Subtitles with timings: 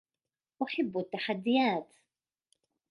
[0.63, 1.93] أحب التحديات